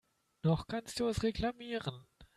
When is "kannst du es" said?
0.65-1.21